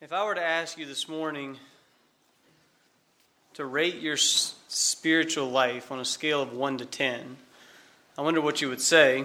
[0.00, 1.56] If I were to ask you this morning
[3.54, 7.36] to rate your spiritual life on a scale of 1 to 10,
[8.16, 9.24] I wonder what you would say.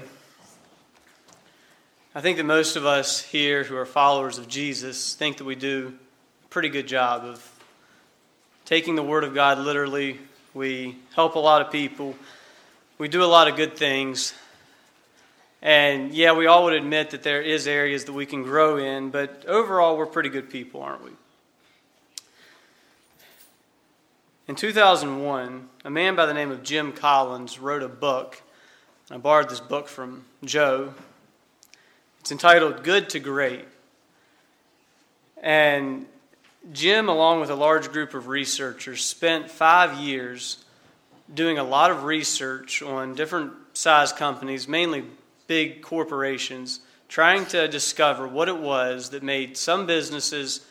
[2.15, 5.53] I think that most of us here who are followers of Jesus think that we
[5.53, 5.93] do
[6.43, 7.47] a pretty good job of
[8.65, 10.17] taking the Word of God literally.
[10.55, 12.15] We help a lot of people.
[12.97, 14.33] We do a lot of good things.
[15.63, 19.11] And yeah, we all would admit that there is areas that we can grow in,
[19.11, 21.11] but overall we're pretty good people, aren't we?
[24.49, 28.41] In 2001, a man by the name of Jim Collins wrote a book.
[29.09, 30.93] I borrowed this book from Joe.
[32.19, 33.63] It's entitled Good to Great.
[35.41, 36.07] And
[36.73, 40.65] Jim, along with a large group of researchers, spent five years
[41.33, 45.05] doing a lot of research on different size companies, mainly
[45.53, 50.65] big corporations trying to discover what it was that made some businesses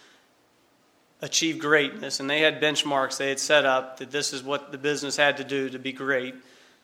[1.21, 2.19] achieve greatness.
[2.19, 5.37] And they had benchmarks they had set up that this is what the business had
[5.37, 6.35] to do to be great.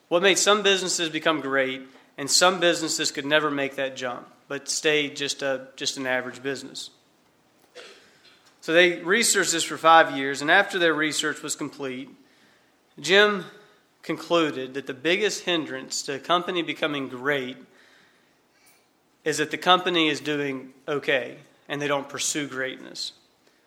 [0.07, 1.81] What made some businesses become great,
[2.17, 6.41] and some businesses could never make that jump, but stayed just, a, just an average
[6.41, 6.91] business.
[8.61, 12.07] So they researched this for five years, and after their research was complete,
[12.97, 13.43] Jim
[14.03, 17.57] concluded that the biggest hindrance to a company becoming great
[19.23, 23.13] is that the company is doing okay and they don't pursue greatness.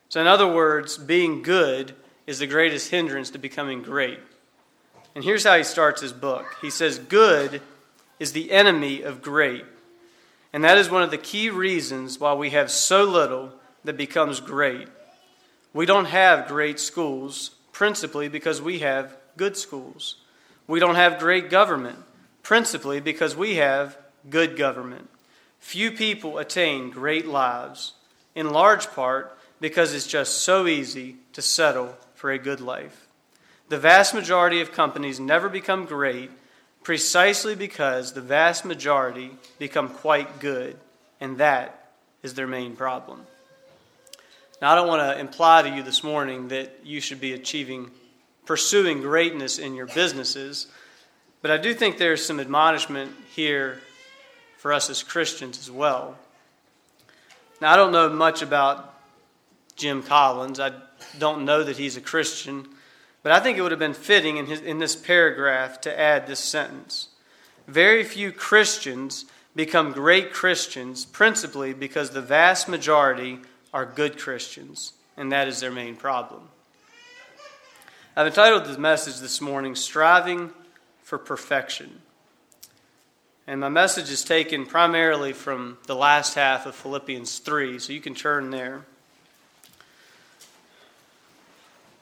[0.08, 1.94] So, in other words, being good
[2.26, 4.18] is the greatest hindrance to becoming great.
[5.14, 7.60] And here's how he starts his book he says, Good
[8.18, 9.64] is the enemy of great.
[10.52, 13.52] And that is one of the key reasons why we have so little
[13.84, 14.88] that becomes great.
[15.72, 20.16] We don't have great schools, principally because we have good schools.
[20.66, 21.98] We don't have great government,
[22.42, 23.96] principally because we have
[24.28, 25.08] good government.
[25.62, 27.92] Few people attain great lives,
[28.34, 33.06] in large part because it's just so easy to settle for a good life.
[33.68, 36.30] The vast majority of companies never become great
[36.82, 39.30] precisely because the vast majority
[39.60, 40.76] become quite good,
[41.20, 41.92] and that
[42.24, 43.22] is their main problem.
[44.60, 47.92] Now, I don't want to imply to you this morning that you should be achieving,
[48.46, 50.66] pursuing greatness in your businesses,
[51.40, 53.80] but I do think there's some admonishment here
[54.62, 56.16] for us as Christians as well.
[57.60, 58.94] Now, I don't know much about
[59.74, 60.60] Jim Collins.
[60.60, 60.70] I
[61.18, 62.68] don't know that he's a Christian,
[63.24, 66.28] but I think it would have been fitting in, his, in this paragraph to add
[66.28, 67.08] this sentence.
[67.66, 69.24] Very few Christians
[69.56, 73.40] become great Christians principally because the vast majority
[73.74, 76.42] are good Christians, and that is their main problem.
[78.14, 80.52] I've entitled this message this morning, Striving
[81.02, 82.01] for Perfection.
[83.52, 88.00] And my message is taken primarily from the last half of Philippians 3, so you
[88.00, 88.86] can turn there.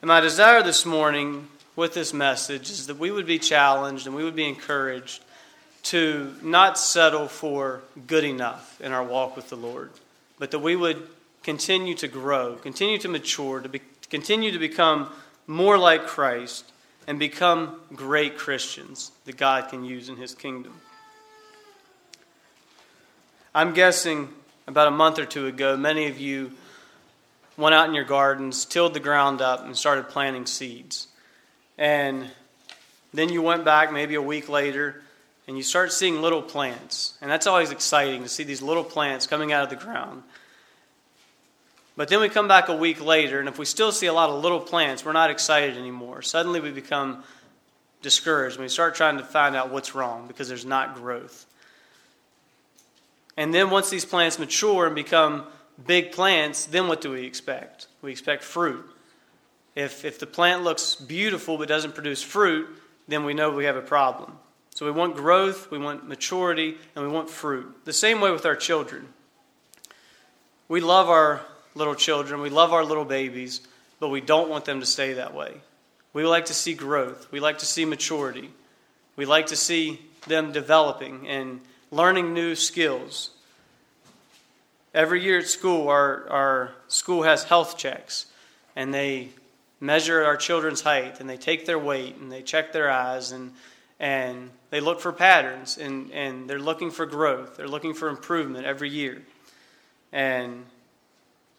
[0.01, 4.15] And my desire this morning with this message is that we would be challenged and
[4.15, 5.25] we would be encouraged
[5.83, 9.91] to not settle for good enough in our walk with the Lord,
[10.39, 11.05] but that we would
[11.43, 15.09] continue to grow, continue to mature, to be, continue to become
[15.47, 16.71] more like Christ,
[17.07, 20.79] and become great Christians that God can use in His kingdom.
[23.53, 24.29] I'm guessing
[24.65, 26.53] about a month or two ago, many of you
[27.57, 31.09] went out in your gardens, tilled the ground up, and started planting seeds.
[31.77, 32.29] And
[33.13, 35.01] then you went back maybe a week later
[35.47, 37.17] and you start seeing little plants.
[37.21, 40.23] And that's always exciting to see these little plants coming out of the ground.
[41.97, 44.29] But then we come back a week later, and if we still see a lot
[44.29, 46.21] of little plants, we're not excited anymore.
[46.21, 47.25] Suddenly we become
[48.01, 48.55] discouraged.
[48.55, 51.45] and We start trying to find out what's wrong because there's not growth.
[53.37, 55.45] And then once these plants mature and become
[55.85, 57.87] big plants, then what do we expect?
[58.01, 58.85] We expect fruit.
[59.75, 62.67] If, if the plant looks beautiful but doesn't produce fruit,
[63.07, 64.37] then we know we have a problem.
[64.75, 67.85] So we want growth, we want maturity, and we want fruit.
[67.85, 69.07] The same way with our children.
[70.67, 71.41] We love our
[71.75, 73.61] little children, we love our little babies,
[73.99, 75.53] but we don't want them to stay that way.
[76.13, 78.49] We like to see growth, we like to see maturity,
[79.15, 81.61] we like to see them developing and
[81.91, 83.31] learning new skills.
[84.93, 88.25] Every year at school, our, our school has health checks,
[88.75, 89.29] and they
[89.79, 93.53] measure our children's height, and they take their weight, and they check their eyes, and,
[93.99, 97.57] and they look for patterns, and, and they're looking for growth.
[97.57, 99.21] They're looking for improvement every year.
[100.13, 100.65] And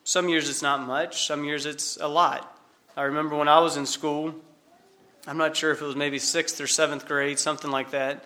[0.05, 2.58] some years it's not much, some years it's a lot.
[2.96, 4.35] I remember when I was in school,
[5.26, 8.25] I'm not sure if it was maybe sixth or seventh grade, something like that.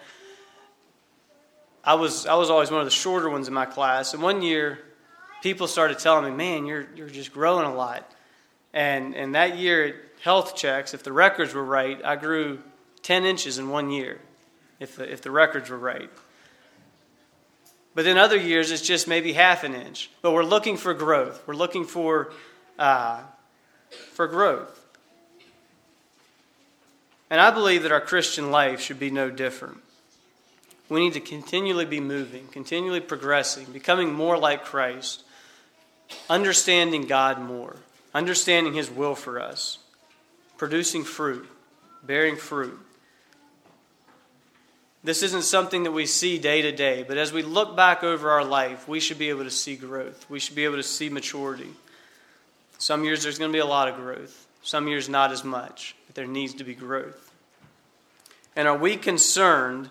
[1.86, 4.42] I was I was always one of the shorter ones in my class, and one
[4.42, 4.80] year
[5.46, 8.10] people started telling me, man, you're, you're just growing a lot.
[8.72, 12.58] And, and that year at health checks, if the records were right, I grew
[13.02, 14.18] 10 inches in one year,
[14.80, 16.10] if the, if the records were right.
[17.94, 20.10] But in other years, it's just maybe half an inch.
[20.20, 21.42] But we're looking for growth.
[21.46, 22.32] We're looking for,
[22.78, 23.20] uh,
[24.12, 24.84] for growth.
[27.30, 29.78] And I believe that our Christian life should be no different.
[30.88, 35.24] We need to continually be moving, continually progressing, becoming more like Christ,
[36.30, 37.76] understanding God more,
[38.14, 39.78] understanding His will for us,
[40.56, 41.48] producing fruit,
[42.04, 42.78] bearing fruit.
[45.02, 48.30] This isn't something that we see day to day, but as we look back over
[48.30, 50.28] our life, we should be able to see growth.
[50.28, 51.70] We should be able to see maturity.
[52.78, 55.94] Some years there's going to be a lot of growth, some years not as much,
[56.06, 57.32] but there needs to be growth.
[58.56, 59.90] And are we concerned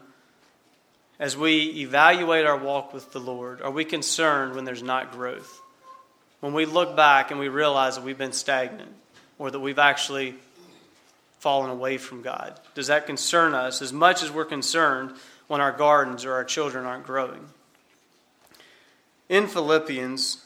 [1.20, 3.62] as we evaluate our walk with the Lord?
[3.62, 5.62] Are we concerned when there's not growth?
[6.42, 8.92] When we look back and we realize that we've been stagnant
[9.40, 10.36] or that we've actually
[11.40, 12.60] fallen away from God?
[12.74, 15.14] Does that concern us as much as we're concerned
[15.48, 17.46] when our gardens or our children aren't growing?
[19.30, 20.44] In Philippians,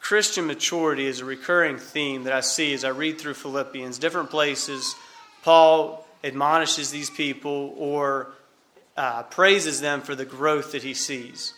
[0.00, 3.98] Christian maturity is a recurring theme that I see as I read through Philippians.
[3.98, 4.94] Different places,
[5.42, 8.28] Paul admonishes these people or
[8.96, 11.52] uh, praises them for the growth that he sees.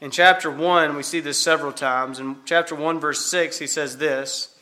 [0.00, 2.18] In chapter 1, we see this several times.
[2.18, 4.54] In chapter 1, verse 6, he says this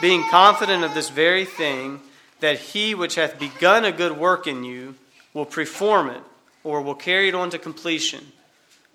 [0.00, 2.00] Being confident of this very thing,
[2.40, 4.96] that he which hath begun a good work in you
[5.34, 6.22] will perform it,
[6.64, 8.32] or will carry it on to completion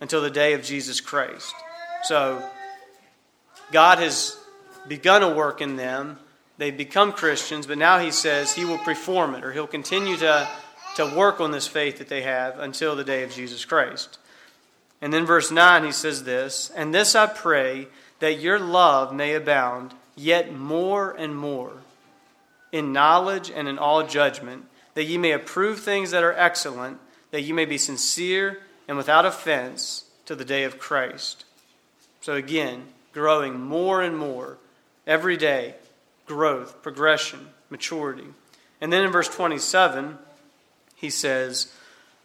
[0.02, 1.54] until the day of Jesus Christ.
[2.04, 2.44] So,
[3.72, 4.38] God has
[4.88, 6.20] begun a work in them.
[6.58, 10.48] They've become Christians, but now he says he will perform it, or he'll continue to
[10.98, 14.20] to work on this faith that they have until the day of Jesus Christ.
[15.02, 17.88] And then verse 9, he says this And this I pray,
[18.20, 21.74] that your love may abound yet more and more
[22.72, 24.66] in knowledge and in all judgment,
[24.96, 26.98] that ye may approve things that are excellent,
[27.32, 31.46] that ye may be sincere and without offense to the day of Christ.
[32.22, 34.58] So again, growing more and more
[35.06, 35.76] every day,
[36.26, 38.28] growth, progression, maturity.
[38.82, 40.18] And then in verse 27,
[40.98, 41.72] he says,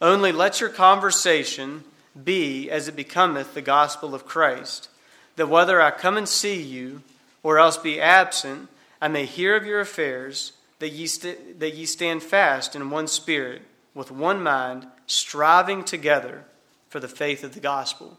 [0.00, 1.84] Only let your conversation
[2.20, 4.88] be as it becometh the gospel of Christ,
[5.36, 7.02] that whether I come and see you,
[7.42, 8.68] or else be absent,
[9.00, 13.06] I may hear of your affairs, that ye, st- that ye stand fast in one
[13.06, 13.62] spirit,
[13.94, 16.44] with one mind, striving together
[16.88, 18.18] for the faith of the gospel.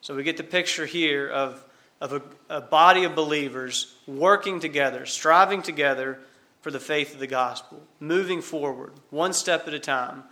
[0.00, 1.64] So we get the picture here of,
[2.00, 6.20] of a, a body of believers working together, striving together
[6.68, 10.22] for the faith of the gospel, moving forward, one step at a time.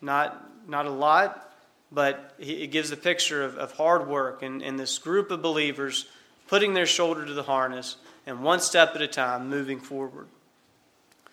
[0.00, 1.52] Not, not a lot,
[1.90, 6.06] but it gives a picture of, of hard work and, and this group of believers
[6.46, 7.96] putting their shoulder to the harness
[8.28, 10.28] and one step at a time moving forward.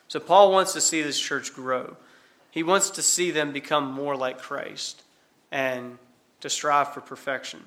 [0.08, 1.96] So, Paul wants to see this church grow.
[2.50, 5.04] He wants to see them become more like Christ
[5.52, 6.00] and
[6.40, 7.60] to strive for perfection.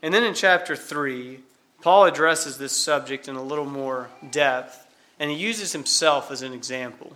[0.00, 1.40] And then in chapter 3,
[1.82, 4.81] Paul addresses this subject in a little more depth
[5.22, 7.12] and he uses himself as an example.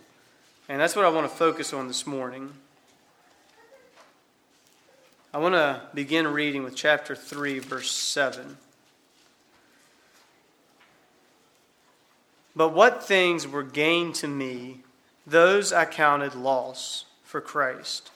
[0.69, 2.53] And that's what I want to focus on this morning.
[5.35, 8.59] I want to begin reading with chapter 3, verse 7.
[12.55, 14.83] But what things were gain to me,
[15.27, 18.13] those I counted loss for Christ.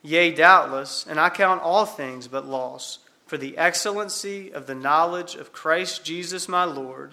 [0.00, 5.34] Yea, doubtless, and I count all things but loss for the excellency of the knowledge
[5.34, 7.12] of Christ Jesus my Lord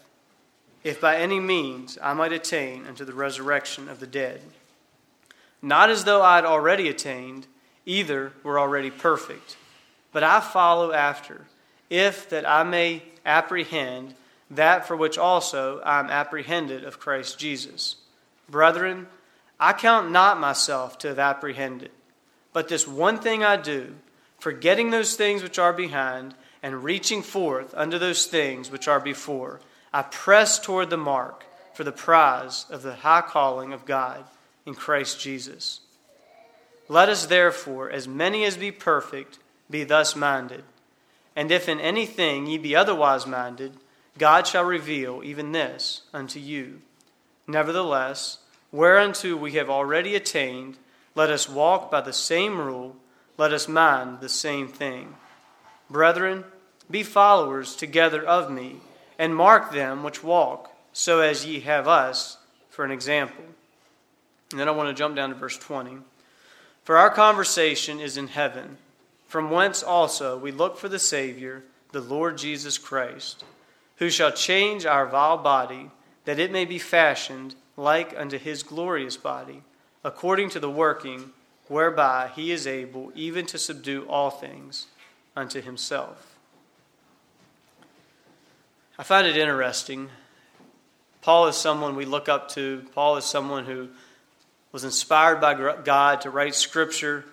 [0.83, 4.41] if by any means I might attain unto the resurrection of the dead.
[5.61, 7.47] Not as though I had already attained,
[7.85, 9.57] either were already perfect,
[10.11, 11.45] but I follow after,
[11.89, 14.15] if that I may apprehend
[14.49, 17.95] that for which also I am apprehended of Christ Jesus.
[18.49, 19.07] Brethren,
[19.59, 21.91] I count not myself to have apprehended,
[22.51, 23.95] but this one thing I do,
[24.39, 26.33] forgetting those things which are behind,
[26.63, 29.59] and reaching forth unto those things which are before
[29.93, 31.43] I press toward the mark
[31.73, 34.23] for the prize of the high calling of God
[34.65, 35.81] in Christ Jesus.
[36.87, 40.63] Let us therefore, as many as be perfect, be thus minded.
[41.35, 43.73] And if in anything ye be otherwise minded,
[44.17, 46.81] God shall reveal even this unto you.
[47.47, 48.39] Nevertheless,
[48.71, 50.77] whereunto we have already attained,
[51.15, 52.95] let us walk by the same rule,
[53.37, 55.15] let us mind the same thing.
[55.89, 56.43] Brethren,
[56.89, 58.77] be followers together of me,
[59.21, 62.39] and mark them which walk, so as ye have us
[62.71, 63.43] for an example.
[64.49, 65.97] And then I want to jump down to verse 20.
[66.83, 68.79] For our conversation is in heaven,
[69.27, 71.61] from whence also we look for the Savior,
[71.91, 73.43] the Lord Jesus Christ,
[73.97, 75.91] who shall change our vile body,
[76.25, 79.61] that it may be fashioned like unto his glorious body,
[80.03, 81.29] according to the working
[81.67, 84.87] whereby he is able even to subdue all things
[85.35, 86.30] unto himself.
[89.01, 90.09] I find it interesting.
[91.23, 92.85] Paul is someone we look up to.
[92.93, 93.89] Paul is someone who
[94.71, 97.25] was inspired by God to write scripture.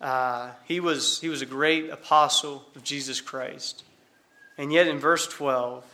[0.00, 3.84] Uh, he, was, he was a great apostle of Jesus Christ.
[4.58, 5.84] And yet in verse 12,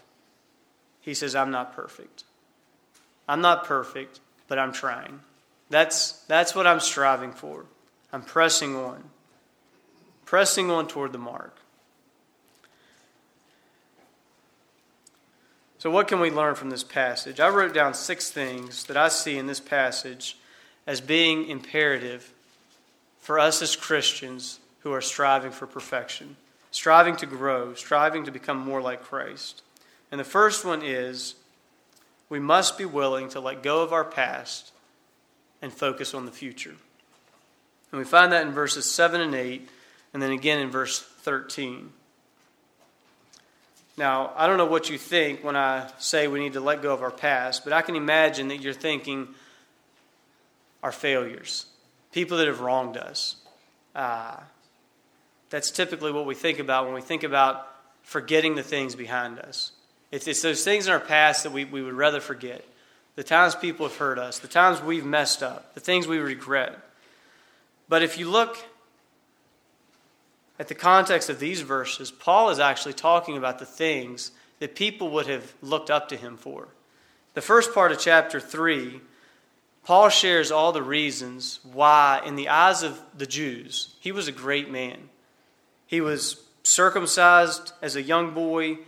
[1.03, 2.25] he says, I'm not perfect.
[3.29, 5.21] I'm not perfect, but I'm trying.
[5.69, 7.67] That's, that's what I'm striving for.
[8.15, 9.05] I'm pressing on,
[10.25, 11.55] pressing on toward the mark.
[15.79, 17.39] So, what can we learn from this passage?
[17.39, 20.37] I wrote down six things that I see in this passage
[20.87, 22.33] as being imperative
[23.21, 26.37] for us as Christians who are striving for perfection,
[26.71, 29.63] striving to grow, striving to become more like Christ.
[30.11, 31.35] And the first one is
[32.29, 34.73] we must be willing to let go of our past
[35.61, 36.75] and focus on the future.
[37.93, 39.69] And we find that in verses 7 and 8,
[40.15, 41.93] and then again in verse 13.
[43.99, 46.93] Now, I don't know what you think when I say we need to let go
[46.93, 49.29] of our past, but I can imagine that you're thinking
[50.83, 51.67] our failures,
[52.13, 53.37] people that have wronged us.
[53.95, 54.37] Uh,
[55.49, 57.67] that's typically what we think about when we think about
[58.03, 59.73] forgetting the things behind us.
[60.13, 62.65] It's, it's those things in our past that we, we would rather forget.
[63.15, 66.79] The times people have hurt us, the times we've messed up, the things we regret.
[67.89, 68.59] But if you look
[70.59, 75.11] at the context of these verses, Paul is actually talking about the things that people
[75.11, 76.69] would have looked up to him for.
[77.35, 79.01] The first part of chapter 3,
[79.85, 84.33] Paul shares all the reasons why, in the eyes of the Jews, he was a
[84.33, 85.11] great man.
[85.87, 88.79] He was circumcised as a young boy,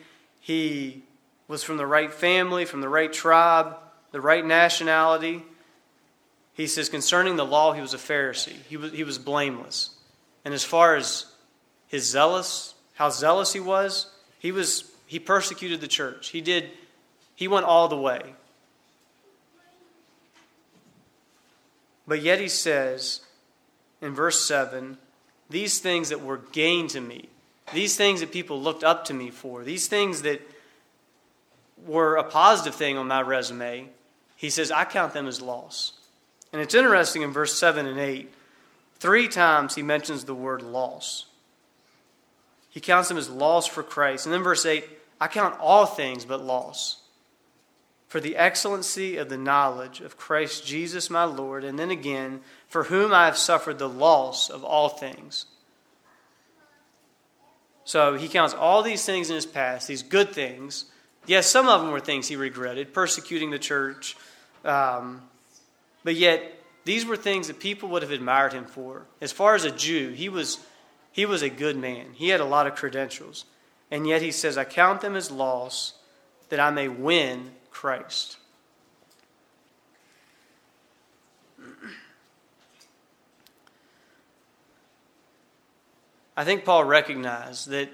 [0.40, 1.02] he
[1.46, 3.76] was from the right family, from the right tribe,
[4.12, 5.42] the right nationality.
[6.54, 8.56] He says, concerning the law, he was a Pharisee.
[8.68, 9.90] He was, he was blameless.
[10.44, 11.26] And as far as
[11.88, 16.28] his zealous, how zealous he was, he was he persecuted the church.
[16.28, 16.70] He did
[17.34, 18.34] he went all the way.
[22.06, 23.20] But yet he says
[24.00, 24.96] in verse 7,
[25.50, 27.28] these things that were gain to me,
[27.72, 30.40] these things that people looked up to me for, these things that
[31.86, 33.88] were a positive thing on my resume,
[34.36, 35.92] he says, I count them as loss.
[36.52, 38.32] And it's interesting in verse 7 and 8,
[38.98, 41.26] three times he mentions the word loss.
[42.70, 44.26] He counts them as loss for Christ.
[44.26, 44.84] And then verse 8,
[45.20, 47.02] I count all things but loss
[48.08, 51.64] for the excellency of the knowledge of Christ Jesus my Lord.
[51.64, 55.46] And then again, for whom I have suffered the loss of all things.
[57.84, 60.86] So he counts all these things in his past, these good things,
[61.28, 64.16] Yes, some of them were things he regretted, persecuting the church.
[64.64, 65.20] Um,
[66.02, 66.54] but yet,
[66.86, 69.02] these were things that people would have admired him for.
[69.20, 70.58] As far as a Jew, he was,
[71.18, 72.06] he was a good man.
[72.14, 73.44] He had a lot of credentials.
[73.90, 75.94] And yet he says, I count them as loss
[76.48, 78.36] that I may win Christ.
[86.36, 87.88] I think Paul recognized that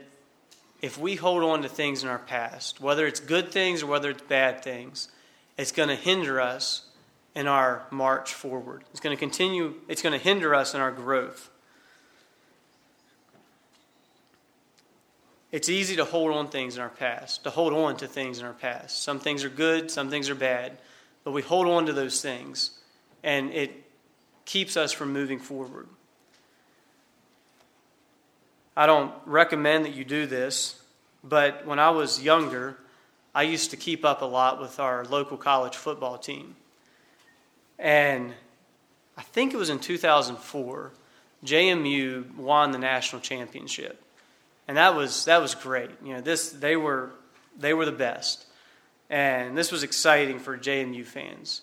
[0.83, 4.11] if we hold on to things in our past, whether it's good things or whether
[4.11, 5.09] it's bad things,
[5.57, 6.88] it's going to hinder us
[7.35, 8.85] in our march forward.
[8.90, 11.49] It's going to continue, it's going to hinder us in our growth.
[15.54, 18.44] It's easy to hold on things in our past, to hold on to things in
[18.44, 19.04] our past.
[19.04, 20.78] Some things are good, some things are bad,
[21.23, 22.76] but we hold on to those things
[23.23, 23.70] and it
[24.46, 25.87] keeps us from moving forward.
[28.76, 30.82] I don't recommend that you do this,
[31.23, 32.76] but when I was younger,
[33.32, 36.56] I used to keep up a lot with our local college football team.
[37.78, 38.34] And
[39.16, 40.90] I think it was in 2004,
[41.44, 44.03] JMU won the national championship.
[44.66, 45.90] And that was that was great.
[46.02, 47.11] You know, this they were
[47.59, 48.47] they were the best.
[49.11, 51.62] And this was exciting for JMU fans.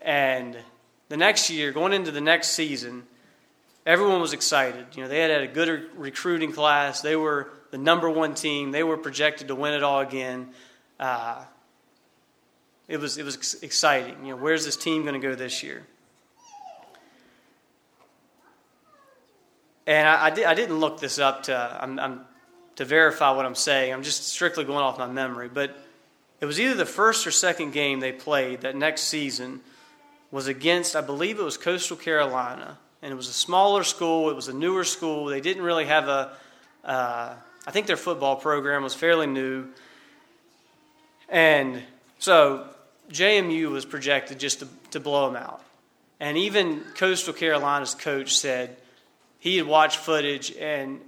[0.00, 0.56] And
[1.08, 3.04] the next year, going into the next season,
[3.84, 4.86] everyone was excited.
[4.94, 7.00] You know, they had had a good recruiting class.
[7.00, 8.70] They were the number one team.
[8.70, 10.50] They were projected to win it all again.
[11.00, 11.42] Uh,
[12.86, 14.24] it was it was exciting.
[14.24, 15.84] You know, where's this team going to go this year?
[19.88, 22.20] And I, I, did, I didn't look this up to I'm, I'm,
[22.76, 23.90] to verify what I'm saying.
[23.90, 25.48] I'm just strictly going off my memory.
[25.48, 25.82] But
[26.42, 29.60] it was either the first or second game they played that next season
[30.30, 34.28] was against I believe it was Coastal Carolina, and it was a smaller school.
[34.28, 35.24] It was a newer school.
[35.24, 36.32] They didn't really have a.
[36.84, 37.34] Uh,
[37.66, 39.68] I think their football program was fairly new,
[41.30, 41.82] and
[42.18, 42.68] so
[43.10, 45.62] JMU was projected just to, to blow them out.
[46.20, 48.76] And even Coastal Carolina's coach said
[49.38, 51.00] he had watched footage and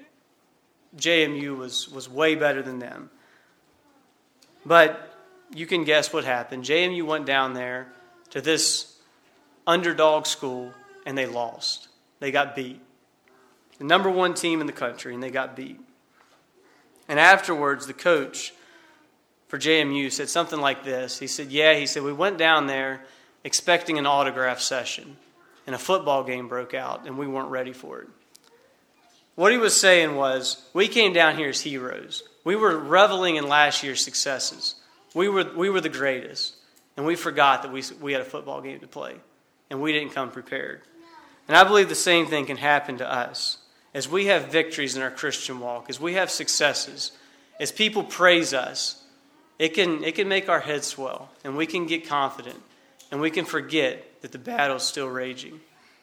[0.97, 3.11] JMU was, was way better than them.
[4.65, 5.15] But
[5.55, 6.65] you can guess what happened.
[6.65, 7.89] JMU went down there
[8.31, 8.97] to this
[9.67, 10.73] underdog school
[11.07, 11.89] and they lost.
[12.21, 12.81] They got beat.
[13.79, 15.81] The number one team in the country, and they got beat.
[17.09, 18.53] And afterwards, the coach
[19.49, 21.19] for JMU said something like this.
[21.19, 23.01] He said, Yeah, he said, we went down there
[23.43, 25.17] expecting an autograph session,
[25.67, 28.09] and a football game broke out, and we weren't ready for it.
[29.41, 32.25] What he was saying was, we came down here as heroes.
[32.45, 34.75] We were reveling in last year's successes.
[35.15, 36.57] We were, we were the greatest,
[36.95, 39.15] and we forgot that we, we had a football game to play,
[39.71, 40.83] and we didn't come prepared.
[41.49, 43.57] And I believe the same thing can happen to us.
[43.95, 47.13] As we have victories in our Christian walk, as we have successes,
[47.59, 49.03] as people praise us,
[49.59, 52.61] it can, it can make our heads swell, and we can get confident,
[53.11, 55.61] and we can forget that the battle is still raging,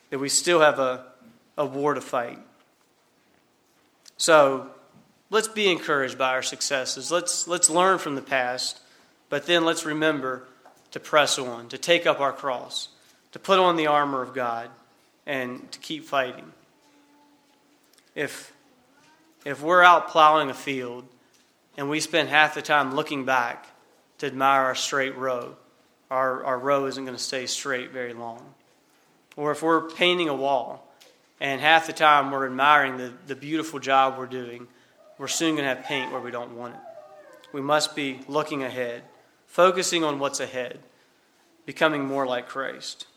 [0.10, 1.06] that we still have a,
[1.56, 2.39] a war to fight.
[4.18, 4.68] So
[5.30, 7.12] let's be encouraged by our successes.
[7.12, 8.80] Let's, let's learn from the past,
[9.30, 10.44] but then let's remember
[10.92, 12.90] to press on, to take up our cross,
[13.32, 14.70] to put on the armor of God,
[15.26, 16.52] and to keep fighting.
[18.16, 18.54] If,
[19.46, 21.06] if we're out plowing a field
[21.78, 23.68] and we spend half the time looking back
[24.18, 25.56] to admire our straight row,
[26.10, 28.44] our, our row isn't going to stay straight very long.
[29.36, 30.87] Or if we're painting a wall
[31.40, 34.68] and half the time we're admiring the, the beautiful job we're doing,
[35.18, 36.82] we're soon going to have paint where we don't want it.
[37.54, 39.04] We must be looking ahead,
[39.46, 40.80] focusing on what's ahead,
[41.66, 43.08] becoming more like Christ.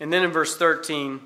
[0.00, 1.20] And then in verse 13,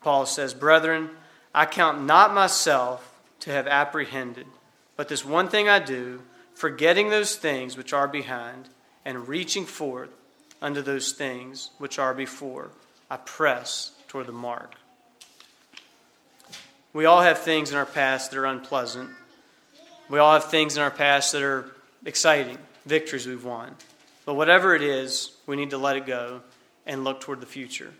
[0.00, 1.10] Paul says, Brethren,
[1.54, 4.46] I count not myself to have apprehended,
[4.96, 6.22] but this one thing I do,
[6.54, 8.68] forgetting those things which are behind,
[9.04, 10.10] and reaching forth
[10.60, 12.70] unto those things which are before,
[13.10, 14.74] I press toward the mark.
[16.92, 19.10] We all have things in our past that are unpleasant.
[20.08, 21.70] We all have things in our past that are
[22.04, 23.76] exciting, victories we've won.
[24.24, 26.40] But whatever it is, we need to let it go
[26.86, 27.92] and look toward the future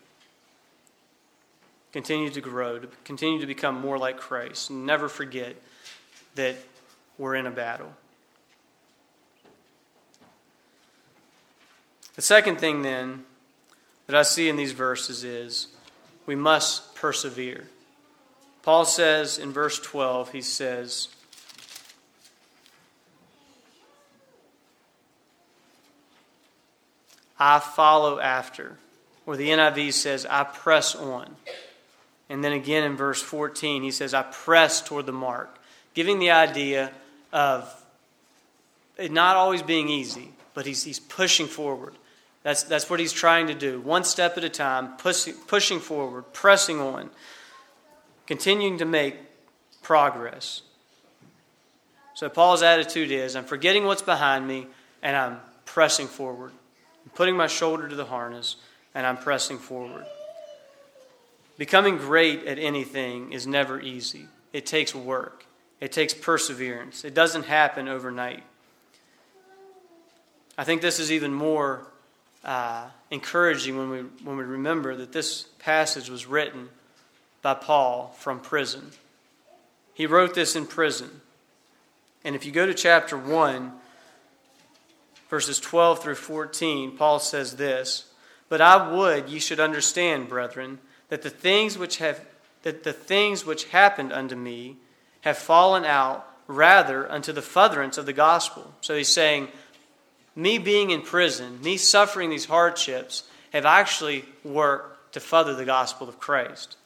[1.92, 4.70] continue to grow, to continue to become more like Christ.
[4.70, 5.56] Never forget
[6.34, 6.56] that
[7.16, 7.92] we're in a battle.
[12.18, 13.22] The second thing, then,
[14.08, 15.68] that I see in these verses is
[16.26, 17.68] we must persevere.
[18.64, 21.06] Paul says in verse 12, he says,
[27.38, 28.78] I follow after.
[29.24, 31.36] Or the NIV says, I press on.
[32.28, 35.56] And then again in verse 14, he says, I press toward the mark,
[35.94, 36.90] giving the idea
[37.32, 37.72] of
[38.96, 41.94] it not always being easy, but he's, he's pushing forward.
[42.48, 46.32] That's, that's what he's trying to do, one step at a time, pushing, pushing forward,
[46.32, 47.10] pressing on,
[48.26, 49.16] continuing to make
[49.82, 50.62] progress.
[52.14, 54.66] So Paul's attitude is I'm forgetting what's behind me
[55.02, 56.52] and I'm pressing forward.
[57.04, 58.56] I'm putting my shoulder to the harness
[58.94, 60.06] and I'm pressing forward.
[61.58, 64.26] Becoming great at anything is never easy.
[64.54, 65.44] It takes work,
[65.82, 67.04] it takes perseverance.
[67.04, 68.42] It doesn't happen overnight.
[70.56, 71.86] I think this is even more
[72.48, 76.70] uh, encouraging when we, when we remember that this passage was written
[77.42, 78.92] by Paul from prison.
[79.92, 81.20] He wrote this in prison.
[82.24, 83.72] And if you go to chapter 1,
[85.28, 88.06] verses 12 through 14, Paul says this
[88.48, 90.78] But I would ye should understand, brethren,
[91.10, 92.24] that the things which have
[92.62, 94.76] that the things which happened unto me
[95.20, 98.74] have fallen out rather unto the furtherance of the gospel.
[98.80, 99.48] So he's saying,
[100.38, 106.08] me being in prison, me suffering these hardships, have actually worked to further the gospel
[106.08, 106.76] of Christ.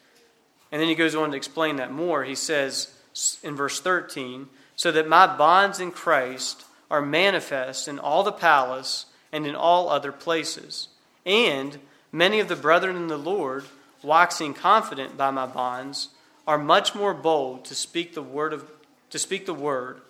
[0.71, 2.23] And then he goes on to explain that more.
[2.23, 2.91] He says
[3.43, 9.05] in verse 13, so that my bonds in Christ are manifest in all the palace
[9.31, 10.87] and in all other places.
[11.23, 11.77] And
[12.11, 13.65] many of the brethren in the Lord,
[14.01, 16.09] waxing confident by my bonds,
[16.47, 18.67] are much more bold to speak the word of
[19.11, 20.01] to speak the word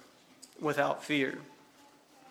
[0.61, 1.39] without fear.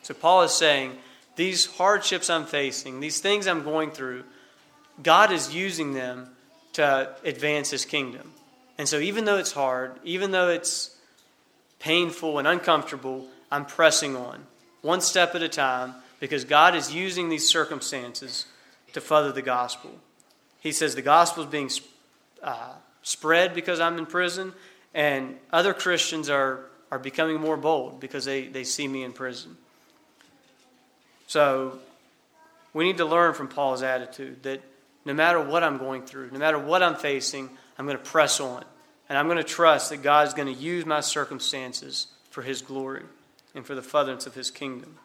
[0.02, 0.96] So Paul is saying,
[1.36, 4.24] these hardships I'm facing, these things I'm going through,
[5.02, 6.28] God is using them
[6.74, 8.32] to advance his kingdom.
[8.78, 10.96] And so even though it's hard, even though it's
[11.78, 14.46] painful and uncomfortable, I'm pressing on,
[14.82, 18.46] one step at a time, because God is using these circumstances
[18.92, 19.90] to further the gospel.
[20.60, 21.70] He says the gospel is being
[22.42, 24.52] uh, spread because I'm in prison,
[24.94, 29.56] and other Christians are, are becoming more bold because they, they see me in prison.
[31.32, 31.78] So
[32.74, 34.60] we need to learn from Paul's attitude that
[35.06, 38.38] no matter what I'm going through, no matter what I'm facing, I'm going to press
[38.38, 38.62] on.
[39.08, 43.04] And I'm going to trust that God's going to use my circumstances for His glory
[43.54, 44.96] and for the furtherance of His kingdom.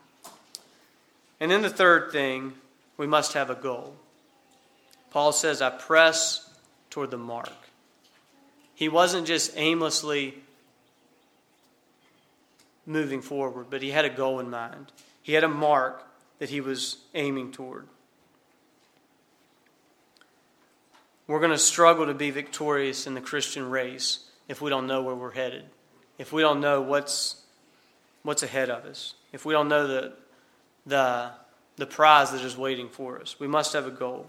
[1.39, 2.55] And then the third thing,
[2.97, 3.95] we must have a goal.
[5.11, 6.53] Paul says, I press
[6.89, 7.53] toward the mark.
[8.75, 10.33] He wasn't just aimlessly
[12.85, 14.91] moving forward, but he had a goal in mind.
[15.23, 16.03] He had a mark
[16.39, 17.87] that he was aiming toward.
[21.27, 25.01] We're going to struggle to be victorious in the Christian race if we don't know
[25.01, 25.65] where we're headed,
[26.17, 27.41] if we don't know what's,
[28.23, 30.13] what's ahead of us, if we don't know the,
[30.85, 31.31] the,
[31.75, 33.39] the prize that is waiting for us.
[33.39, 34.27] We must have a goal.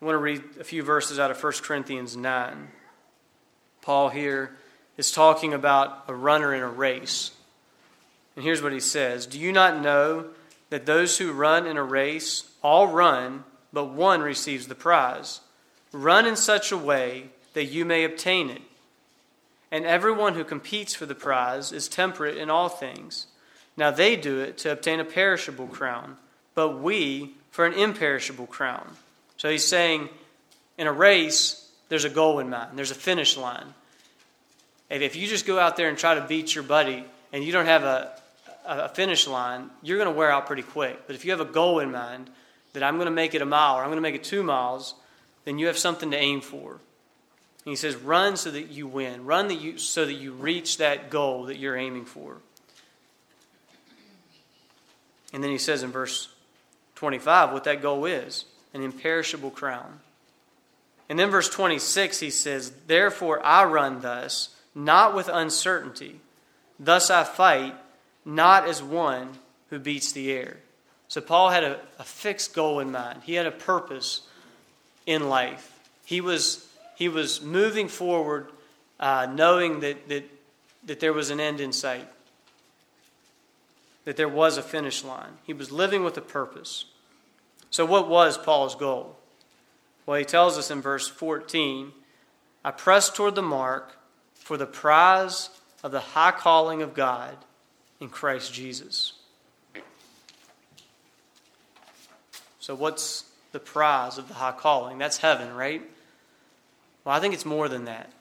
[0.00, 2.68] I want to read a few verses out of 1 Corinthians 9.
[3.82, 4.56] Paul here
[4.96, 7.30] is talking about a runner in a race.
[8.38, 10.26] And here's what he says Do you not know
[10.70, 15.40] that those who run in a race all run, but one receives the prize?
[15.90, 18.62] Run in such a way that you may obtain it.
[19.72, 23.26] And everyone who competes for the prize is temperate in all things.
[23.76, 26.16] Now they do it to obtain a perishable crown,
[26.54, 28.88] but we for an imperishable crown.
[29.36, 30.10] So he's saying
[30.78, 33.74] in a race, there's a goal in mind, there's a finish line.
[34.90, 37.66] If you just go out there and try to beat your buddy and you don't
[37.66, 38.12] have a,
[38.68, 41.06] a finish line, you're going to wear out pretty quick.
[41.06, 42.30] But if you have a goal in mind,
[42.72, 44.42] that I'm going to make it a mile or I'm going to make it two
[44.42, 44.94] miles,
[45.44, 46.72] then you have something to aim for.
[46.72, 49.24] And he says, run so that you win.
[49.24, 52.36] Run that you, so that you reach that goal that you're aiming for.
[55.32, 56.28] And then he says in verse
[56.94, 60.00] 25 what that goal is an imperishable crown.
[61.08, 66.20] And then verse 26, he says, Therefore I run thus, not with uncertainty.
[66.78, 67.74] Thus I fight,
[68.28, 69.30] not as one
[69.70, 70.58] who beats the air.
[71.08, 73.22] So Paul had a, a fixed goal in mind.
[73.24, 74.20] He had a purpose
[75.06, 75.80] in life.
[76.04, 78.48] He was, he was moving forward,
[79.00, 80.24] uh, knowing that, that,
[80.84, 82.06] that there was an end in sight,
[84.04, 85.38] that there was a finish line.
[85.44, 86.84] He was living with a purpose.
[87.70, 89.16] So, what was Paul's goal?
[90.04, 91.92] Well, he tells us in verse 14
[92.64, 93.96] I press toward the mark
[94.34, 95.48] for the prize
[95.82, 97.36] of the high calling of God
[98.00, 99.14] in Christ Jesus.
[102.60, 104.98] So, what's the prize of the high calling?
[104.98, 105.82] That's heaven, right?
[107.04, 108.12] Well, I think it's more than that.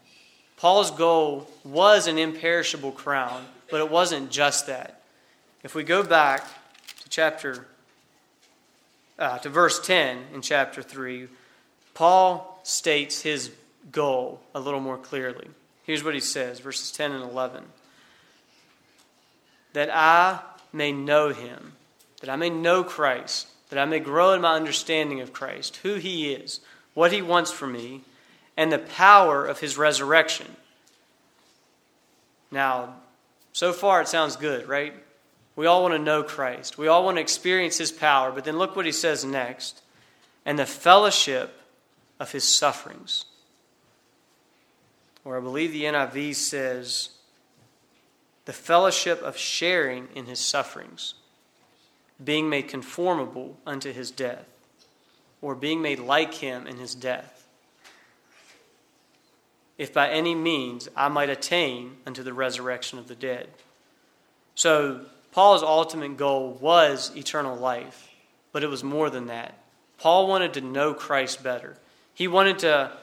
[0.55, 5.01] Paul's goal was an imperishable crown, but it wasn't just that.
[5.63, 6.45] If we go back
[7.01, 7.67] to chapter
[9.19, 11.27] uh, to verse 10 in chapter 3,
[11.93, 13.51] Paul states his
[13.91, 15.47] goal a little more clearly.
[15.83, 17.63] Here's what he says, verses 10 and 11
[19.73, 20.39] That I
[20.73, 21.73] may know him,
[22.21, 25.95] that I may know Christ, that I may grow in my understanding of Christ, who
[25.95, 26.61] he is,
[26.93, 28.01] what he wants for me,
[28.55, 30.55] and the power of his resurrection.
[32.49, 32.95] Now,
[33.53, 34.93] so far it sounds good, right?
[35.55, 36.77] We all want to know Christ.
[36.77, 38.31] We all want to experience his power.
[38.31, 39.81] But then look what he says next
[40.45, 41.59] and the fellowship
[42.19, 43.25] of his sufferings.
[45.25, 47.09] Or I believe the NIV says
[48.47, 51.15] the fellowship of sharing in his sufferings,
[52.23, 54.47] being made conformable unto his death,
[55.41, 57.45] or being made like him in his death.
[59.77, 63.49] If by any means I might attain unto the resurrection of the dead.
[64.55, 65.01] So,
[65.33, 68.09] Paul's ultimate goal was eternal life,
[68.53, 69.57] but it was more than that.
[69.97, 71.75] Paul wanted to know Christ better.
[72.13, 72.93] He wanted to,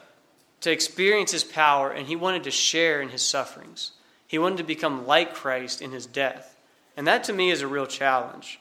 [0.62, 3.90] to experience his power, and he wanted to share in his sufferings.
[4.26, 6.56] He wanted to become like Christ in his death.
[6.96, 8.60] And that to me is a real challenge.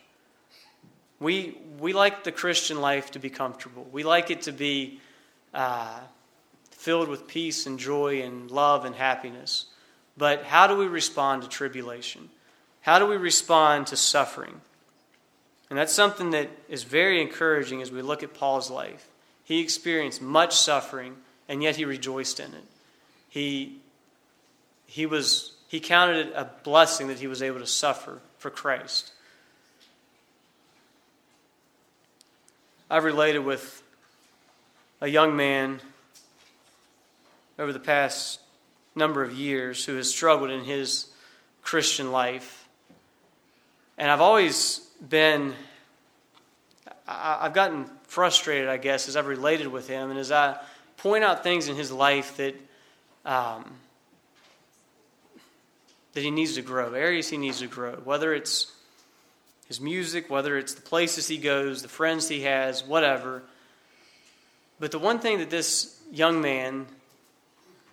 [1.19, 4.99] We, we like the Christian life to be comfortable, we like it to be
[5.53, 5.99] uh,
[6.71, 9.67] filled with peace and joy and love and happiness.
[10.17, 12.29] But how do we respond to tribulation?
[12.81, 14.61] How do we respond to suffering?
[15.69, 19.07] And that's something that is very encouraging as we look at Paul's life.
[19.43, 21.15] He experienced much suffering,
[21.47, 22.63] and yet he rejoiced in it.
[23.29, 23.77] He,
[24.85, 29.11] he, was, he counted it a blessing that he was able to suffer for Christ.
[32.91, 33.81] I've related with
[35.01, 35.79] a young man
[37.57, 38.39] over the past
[38.93, 41.07] number of years who has struggled in his
[41.63, 42.67] Christian life.
[43.97, 44.77] And I've always
[45.09, 45.55] been,
[47.07, 50.55] I've gotten frustrated, I guess, as I've related with him and as I
[50.97, 52.53] point out things in his life that,
[53.25, 53.79] um,
[56.13, 58.71] that he needs to grow, areas he needs to grow, whether it's
[59.67, 63.43] his music, whether it's the places he goes, the friends he has, whatever.
[64.79, 66.85] But the one thing that this young man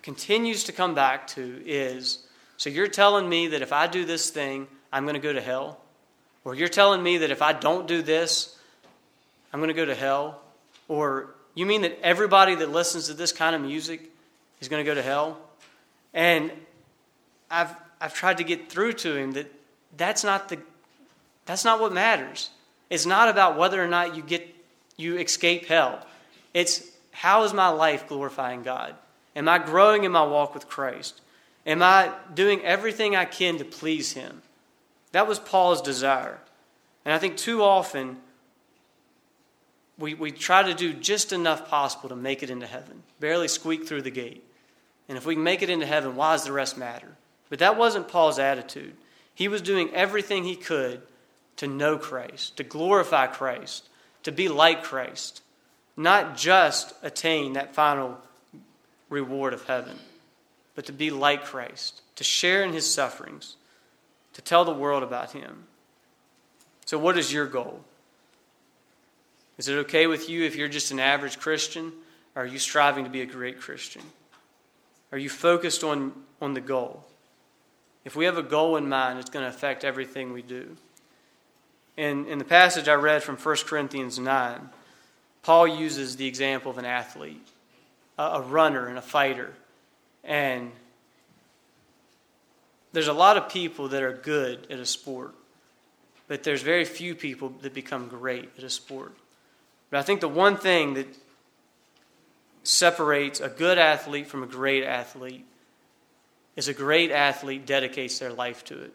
[0.01, 2.25] continues to come back to is
[2.61, 5.41] so you're telling me that if I do this thing, I'm going to go to
[5.41, 5.79] hell?
[6.43, 8.55] Or you're telling me that if I don't do this,
[9.51, 10.39] I'm going to go to hell?
[10.87, 14.11] Or you mean that everybody that listens to this kind of music
[14.59, 15.39] is going to go to hell?
[16.13, 16.51] And
[17.49, 19.53] I've, I've tried to get through to him that
[19.95, 20.59] that's not, the,
[21.45, 22.49] that's not what matters.
[22.89, 24.53] It's not about whether or not you, get,
[24.97, 26.05] you escape hell.
[26.53, 28.95] It's how is my life glorifying God?
[29.35, 31.21] Am I growing in my walk with Christ?
[31.65, 34.41] Am I doing everything I can to please Him?
[35.11, 36.39] That was Paul's desire.
[37.05, 38.17] And I think too often
[39.97, 43.87] we, we try to do just enough possible to make it into heaven, barely squeak
[43.87, 44.43] through the gate.
[45.07, 47.09] And if we can make it into heaven, why does the rest matter?
[47.51, 48.93] But that wasn't Paul's attitude.
[49.35, 51.01] He was doing everything he could
[51.57, 53.89] to know Christ, to glorify Christ,
[54.23, 55.41] to be like Christ,
[55.97, 58.17] not just attain that final
[59.09, 59.97] reward of heaven,
[60.75, 63.57] but to be like Christ, to share in his sufferings,
[64.31, 65.65] to tell the world about him.
[66.85, 67.81] So, what is your goal?
[69.57, 71.91] Is it okay with you if you're just an average Christian?
[72.33, 74.03] Or are you striving to be a great Christian?
[75.11, 77.05] Are you focused on, on the goal?
[78.03, 80.75] If we have a goal in mind, it's going to affect everything we do.
[81.97, 84.69] In, in the passage I read from 1 Corinthians 9,
[85.43, 87.45] Paul uses the example of an athlete
[88.17, 89.51] a runner and a fighter.
[90.23, 90.71] And
[92.93, 95.33] there's a lot of people that are good at a sport,
[96.27, 99.13] but there's very few people that become great at a sport.
[99.89, 101.07] But I think the one thing that
[102.63, 105.45] separates a good athlete from a great athlete
[106.55, 108.93] is a great athlete dedicates their life to it.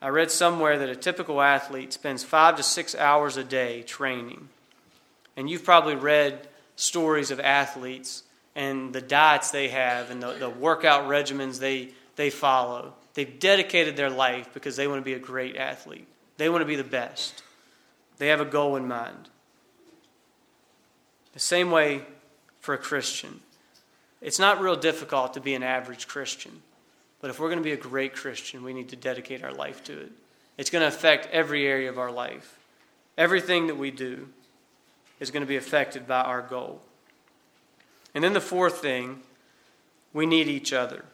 [0.00, 4.48] I read somewhere that a typical athlete spends five to six hours a day training.
[5.36, 10.50] And you've probably read stories of athletes and the diets they have and the, the
[10.50, 12.94] workout regimens they, they follow.
[13.14, 16.08] They've dedicated their life because they want to be a great athlete.
[16.36, 17.42] They want to be the best.
[18.18, 19.28] They have a goal in mind.
[21.32, 22.02] The same way
[22.60, 23.40] for a Christian.
[24.20, 26.62] It's not real difficult to be an average Christian.
[27.22, 29.82] But if we're going to be a great Christian, we need to dedicate our life
[29.84, 30.12] to it.
[30.58, 32.58] It's going to affect every area of our life.
[33.16, 34.28] Everything that we do
[35.20, 36.82] is going to be affected by our goal.
[38.12, 39.20] And then the fourth thing,
[40.12, 41.04] we need each other.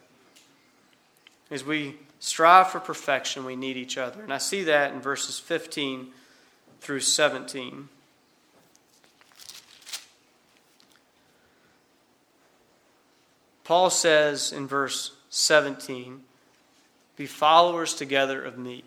[1.50, 4.22] As we strive for perfection, we need each other.
[4.22, 6.08] And I see that in verses 15
[6.80, 7.88] through 17.
[13.64, 16.20] Paul says in verse 17,
[17.16, 18.84] Be followers together of me.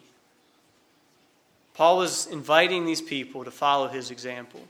[1.74, 4.62] Paul was inviting these people to follow his example.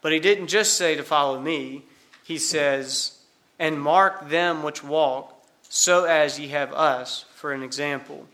[0.00, 1.82] But he didn't just say to follow me,
[2.24, 3.18] he says,
[3.58, 5.34] And mark them which walk,
[5.68, 8.26] so as ye have us for an example.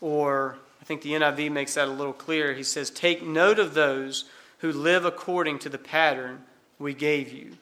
[0.00, 2.52] Or, I think the NIV makes that a little clearer.
[2.52, 4.24] He says, Take note of those
[4.58, 6.42] who live according to the pattern
[6.78, 7.56] we gave you.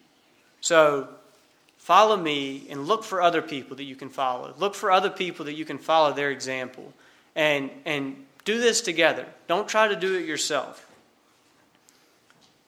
[0.61, 1.09] So,
[1.83, 4.55] follow me and look for other people that you can follow.
[4.57, 6.93] Look for other people that you can follow their example.
[7.35, 9.27] And, and do this together.
[9.49, 10.89] Don't try to do it yourself.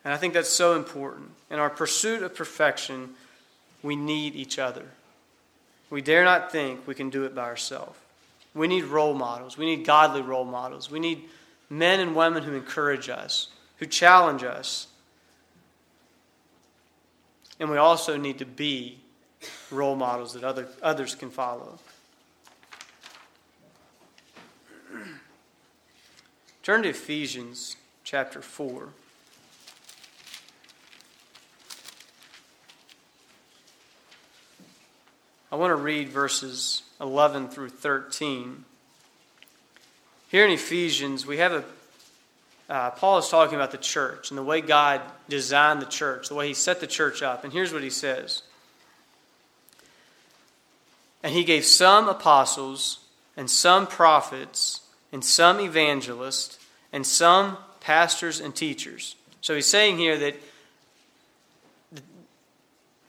[0.04, 1.30] And I think that's so important.
[1.48, 3.10] In our pursuit of perfection,
[3.82, 4.84] we need each other.
[5.90, 7.96] We dare not think we can do it by ourselves.
[8.52, 9.56] We need role models.
[9.56, 10.90] We need godly role models.
[10.90, 11.24] We need
[11.70, 13.48] men and women who encourage us,
[13.78, 14.88] who challenge us.
[17.60, 18.98] And we also need to be
[19.70, 21.78] role models that other, others can follow.
[26.62, 28.88] Turn to Ephesians chapter 4.
[35.52, 38.64] I want to read verses 11 through 13.
[40.28, 41.64] Here in Ephesians, we have a,
[42.68, 46.34] uh, Paul is talking about the church and the way God designed the church, the
[46.34, 47.44] way he set the church up.
[47.44, 48.42] And here's what he says
[51.24, 53.00] And he gave some apostles,
[53.36, 56.58] and some prophets, and some evangelists,
[56.92, 59.16] and some pastors and teachers.
[59.40, 60.36] So he's saying here that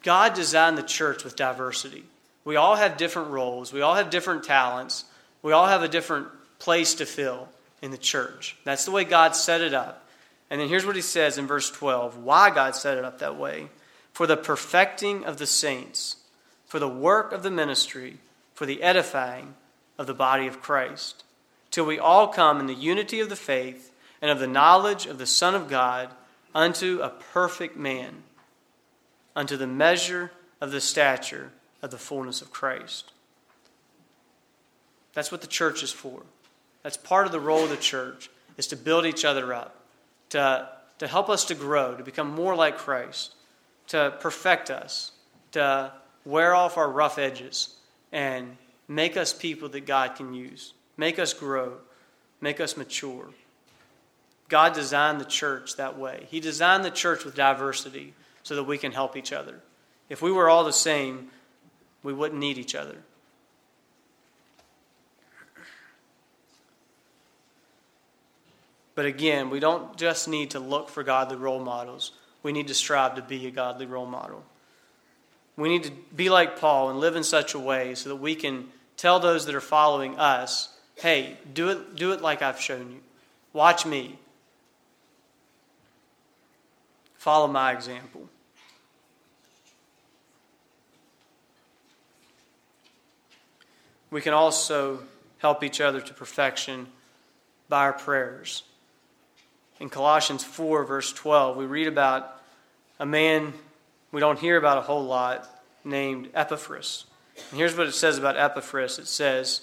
[0.02, 2.04] God designed the church with diversity.
[2.44, 5.06] We all have different roles, we all have different talents,
[5.42, 6.28] we all have a different
[6.60, 7.50] place to fill
[7.82, 8.56] in the church.
[8.64, 10.08] That's the way God set it up.
[10.50, 13.36] And then here's what he says in verse 12 why God set it up that
[13.36, 13.68] way
[14.14, 16.16] for the perfecting of the saints,
[16.66, 18.18] for the work of the ministry,
[18.54, 19.56] for the edifying
[19.98, 21.24] of the body of Christ,
[21.72, 25.18] till we all come in the unity of the faith and of the knowledge of
[25.18, 26.10] the Son of God
[26.54, 28.24] unto a perfect man,
[29.36, 31.52] unto the measure of the stature
[31.82, 33.12] of the fullness of Christ.
[35.14, 36.24] That's what the church is for.
[36.84, 39.76] That's part of the role of the church, is to build each other up,
[40.30, 43.34] to, to help us to grow, to become more like Christ,
[43.88, 45.12] to perfect us,
[45.52, 45.92] to
[46.26, 47.76] wear off our rough edges,
[48.12, 48.58] and
[48.88, 51.74] make us people that God can use, make us grow,
[52.42, 53.28] make us mature.
[54.48, 56.28] God designed the church that way.
[56.30, 59.60] He designed the church with diversity so that we can help each other.
[60.08, 61.30] If we were all the same,
[62.04, 62.98] we wouldn't need each other.
[68.94, 72.14] But again, we don't just need to look for godly role models.
[72.44, 74.44] We need to strive to be a godly role model.
[75.58, 78.36] We need to be like Paul and live in such a way so that we
[78.36, 82.92] can tell those that are following us, hey, do it, do it like I've shown
[82.92, 83.00] you.
[83.54, 84.18] Watch me.
[87.18, 88.30] Follow my example.
[94.12, 95.00] We can also
[95.40, 96.88] help each other to perfection
[97.68, 98.64] by our prayers.
[99.80, 102.42] In Colossians 4, verse 12, we read about
[103.00, 103.54] a man
[104.16, 105.48] we don't hear about a whole lot
[105.84, 107.06] named Epaphras.
[107.52, 109.62] And here's what it says about Epaphras it says,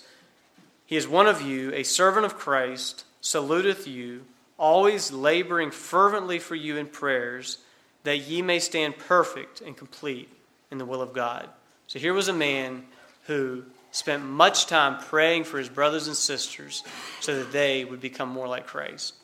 [0.87, 4.25] He is one of you, a servant of Christ, saluteth you,
[4.59, 7.59] always laboring fervently for you in prayers,
[8.05, 10.29] that ye may stand perfect and complete
[10.71, 11.49] in the will of God.
[11.87, 12.85] So here was a man
[13.25, 16.83] who spent much time praying for his brothers and sisters
[17.21, 19.15] so that they would become more like Christ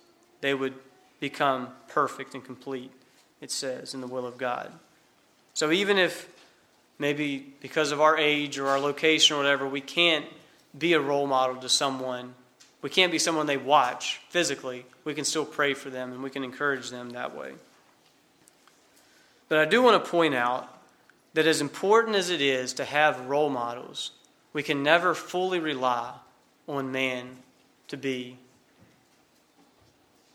[0.41, 0.75] they would
[1.21, 2.93] become perfect and complete,
[3.41, 4.73] it says, in the will of God.
[5.59, 6.29] So even if
[7.01, 10.25] maybe because of our age or our location or whatever, we can't
[10.79, 12.37] be a role model to someone,
[12.81, 16.31] we can't be someone they watch physically, we can still pray for them and we
[16.31, 17.55] can encourage them that way.
[19.49, 20.79] But I do want to point out
[21.35, 24.13] that as important as it is to have role models,
[24.53, 26.13] we can never fully rely
[26.69, 27.31] on man
[27.89, 28.37] to be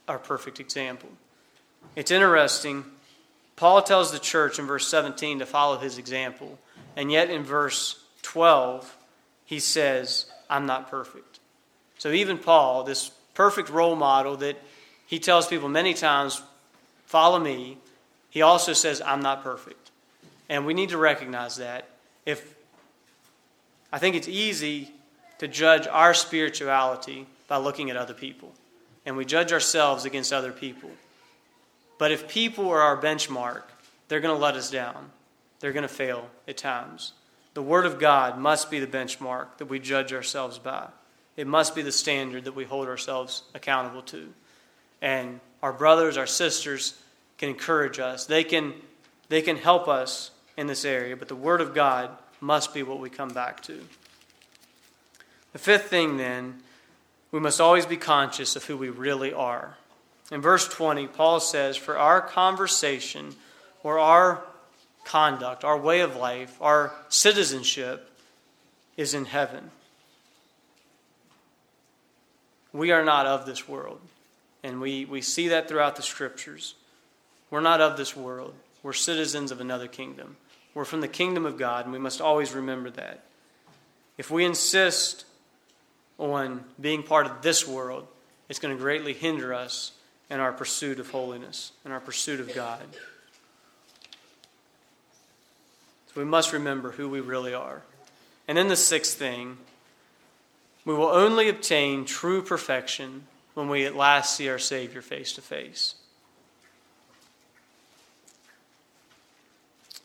[0.10, 1.08] our perfect example.
[1.96, 2.84] It's interesting.
[3.64, 6.60] Paul tells the church in verse 17 to follow his example.
[6.98, 8.98] And yet in verse 12,
[9.46, 11.40] he says, I'm not perfect.
[11.98, 14.58] So even Paul, this perfect role model that
[15.08, 16.42] he tells people many times,
[17.06, 17.78] follow me,
[18.30, 19.92] he also says, I'm not perfect.
[20.50, 21.88] And we need to recognize that.
[22.26, 22.56] If
[23.94, 24.92] I think it's easy
[25.38, 28.52] to judge our spirituality by looking at other people
[29.06, 30.90] and we judge ourselves against other people.
[31.98, 33.64] But if people are our benchmark,
[34.08, 35.12] they're going to let us down.
[35.60, 37.14] They're going to fail at times.
[37.54, 40.88] The Word of God must be the benchmark that we judge ourselves by.
[41.38, 44.34] It must be the standard that we hold ourselves accountable to.
[45.02, 47.00] And our brothers, our sisters
[47.38, 48.26] can encourage us.
[48.26, 48.74] They can,
[49.30, 53.00] they can help us in this area, but the Word of God must be what
[53.00, 53.80] we come back to.
[55.54, 56.62] The fifth thing, then,
[57.32, 59.78] we must always be conscious of who we really are.
[60.34, 63.36] In verse 20, Paul says, For our conversation
[63.84, 64.44] or our
[65.06, 68.10] conduct, our way of life, our citizenship
[68.98, 69.70] is in heaven.
[72.72, 74.02] We are not of this world.
[74.64, 76.74] And we, we see that throughout the scriptures.
[77.52, 78.56] We're not of this world.
[78.82, 80.38] We're citizens of another kingdom.
[80.74, 83.24] We're from the kingdom of God, and we must always remember that.
[84.18, 85.26] If we insist
[86.18, 88.08] on being part of this world,
[88.50, 89.92] it's going to greatly hinder us
[90.30, 92.84] in our pursuit of holiness and our pursuit of God.
[96.08, 97.82] So we must remember who we really are.
[98.48, 99.58] And then the sixth thing,
[100.86, 105.42] we will only obtain true perfection when we at last see our Savior face to
[105.42, 105.96] face.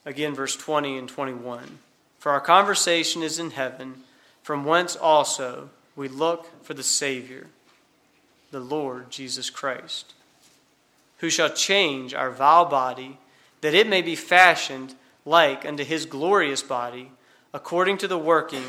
[0.04, 1.78] Again, verse 20 and 21.
[2.18, 4.02] For our conversation is in heaven,
[4.42, 7.48] from whence also we look for the Savior,
[8.50, 10.14] the Lord Jesus Christ.
[11.18, 13.18] who shall change our vile body,
[13.60, 14.94] that it may be fashioned
[15.24, 17.10] like unto his glorious body,
[17.52, 18.64] according to the working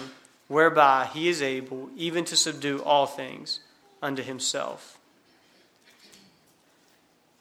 [0.47, 3.59] whereby he is able even to subdue all things
[4.01, 4.97] unto himself.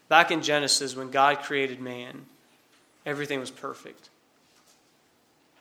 [0.08, 2.26] Back in Genesis, when God created man,
[3.04, 4.10] everything was perfect.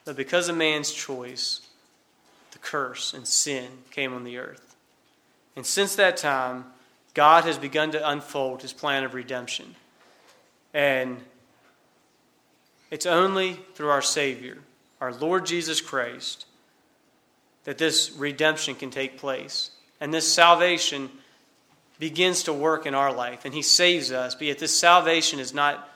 [0.06, 1.62] But because of man's choice,
[2.52, 4.67] the curse and sin came on the earth.
[5.58, 6.66] And since that time,
[7.14, 9.76] God has begun to unfold his plan of redemption.
[10.74, 11.18] And
[12.92, 14.60] it's only through our Savior,
[15.02, 16.46] our Lord Jesus Christ,
[17.64, 19.72] that this redemption can take place.
[20.00, 21.10] And this salvation
[22.00, 24.36] begins to work in our life, and He saves us.
[24.36, 25.90] But yet, this salvation is not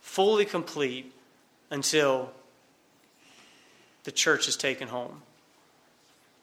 [0.00, 1.12] fully complete
[1.70, 2.30] until
[4.04, 5.22] the church is taken home,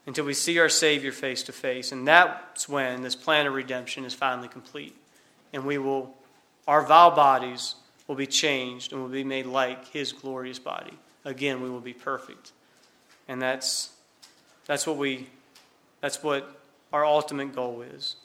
[0.05, 1.91] until we see our Savior face to face.
[1.91, 4.95] And that's when this plan of redemption is finally complete.
[5.53, 6.13] And we will,
[6.67, 7.75] our vile bodies
[8.07, 10.93] will be changed and will be made like His glorious body.
[11.23, 12.51] Again, we will be perfect.
[13.27, 13.89] And that's,
[14.65, 15.27] that's what we,
[16.01, 16.61] that's what
[16.93, 18.15] our ultimate goal is.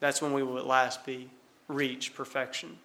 [0.00, 1.30] That's when we will at last be
[1.68, 2.78] reach perfection.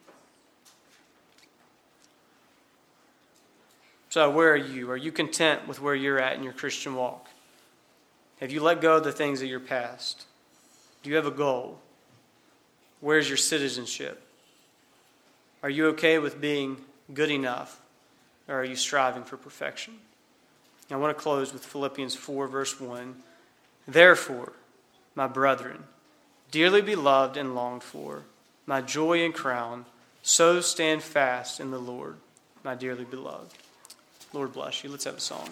[4.09, 4.89] So, where are you?
[4.91, 7.24] Are you content with where you're at in your Christian walk?
[8.39, 10.25] Have you let go of the things of your past?
[11.03, 11.79] Do you have a goal?
[12.99, 14.21] Where's your citizenship?
[15.63, 16.77] Are you okay with being
[17.13, 17.79] good enough?
[18.47, 19.95] Or are you striving for perfection?
[20.91, 23.15] I want to close with Philippians 4, verse 1.
[23.87, 24.53] Therefore,
[25.15, 25.83] my brethren,
[26.51, 28.23] dearly beloved and longed for,
[28.65, 29.85] my joy and crown,
[30.21, 32.17] so stand fast in the Lord,
[32.63, 33.57] my dearly beloved.
[34.33, 34.89] Lord bless you.
[34.89, 35.49] Let's have a song.